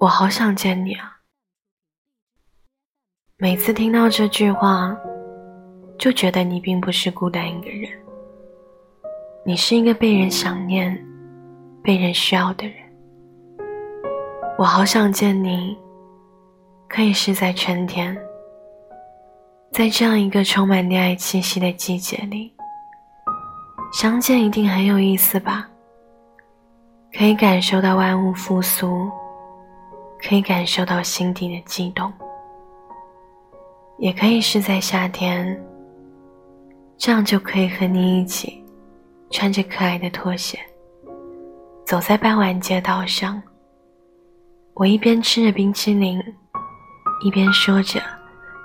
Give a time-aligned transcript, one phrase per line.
[0.00, 1.18] 我好想见你啊！
[3.36, 4.96] 每次听到这句话，
[5.98, 7.90] 就觉得你并不是孤单一个人，
[9.44, 10.98] 你是一个被人想念、
[11.82, 12.76] 被人需要的人。
[14.56, 15.76] 我好想见你，
[16.88, 18.16] 可以是在春天，
[19.70, 22.50] 在这样一个充满恋爱气息的季节里，
[23.92, 25.68] 相见一定很有意思吧？
[27.12, 29.10] 可以感受到万物复苏。
[30.22, 32.12] 可以感受到心底的悸动，
[33.98, 35.58] 也可以是在夏天，
[36.96, 38.64] 这样就可以和你一起，
[39.30, 40.58] 穿着可爱的拖鞋，
[41.84, 43.42] 走在傍晚街道上。
[44.74, 46.22] 我一边吃着冰淇淋，
[47.24, 48.00] 一边说着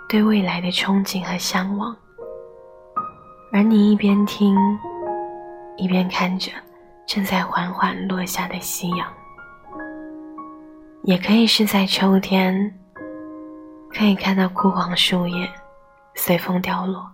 [0.08, 1.96] 对未来的憧憬和向往，
[3.52, 4.56] 而你一边听，
[5.78, 6.52] 一边看着
[7.06, 9.08] 正在缓缓落下的夕阳。
[11.06, 12.80] 也可以是在秋天，
[13.92, 15.48] 可以看到枯黄树叶
[16.16, 17.08] 随风凋落，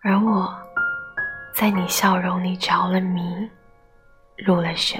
[0.00, 0.50] 而我
[1.54, 3.46] 在你笑容里着了迷，
[4.38, 4.98] 入了神。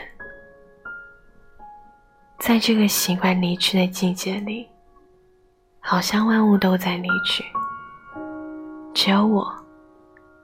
[2.38, 4.68] 在这个习惯离去的季节里，
[5.80, 7.42] 好像万物都在离去，
[8.92, 9.50] 只有我，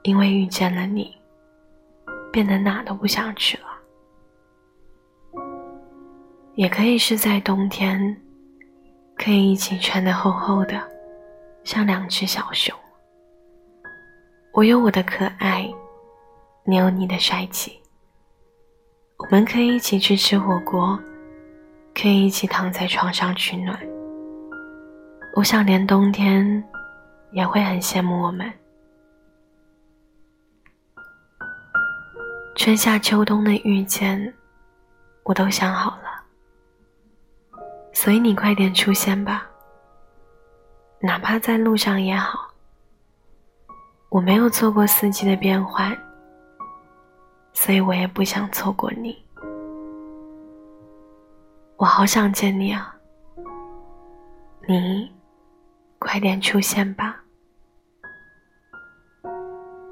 [0.01, 1.15] 因为遇见了你，
[2.31, 3.68] 变得哪都不想去了。
[6.55, 8.15] 也可以是在冬天，
[9.15, 10.81] 可以一起穿的厚厚的，
[11.63, 12.75] 像两只小熊。
[14.51, 15.69] 我有我的可爱，
[16.65, 17.79] 你有你的帅气。
[19.17, 20.99] 我们可以一起去吃火锅，
[21.93, 23.79] 可以一起躺在床上取暖。
[25.35, 26.63] 我想连冬天
[27.31, 28.51] 也会很羡慕我们。
[32.55, 34.33] 春夏秋冬的遇见，
[35.23, 36.08] 我都想好了。
[38.01, 39.45] 所以你快点出现吧，
[41.01, 42.49] 哪怕在路上也好。
[44.07, 45.91] 我没有错过四季的变换，
[47.51, 49.21] 所以我也不想错过你。
[51.75, 52.95] 我好想见你啊，
[54.65, 55.11] 你
[55.99, 57.18] 快点出现吧。